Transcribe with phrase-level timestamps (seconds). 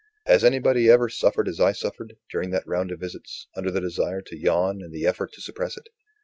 [0.25, 4.21] Has anybody ever suffered as I suffered, during that round of visits, under the desire
[4.23, 5.89] to yawn and the effort to suppress it?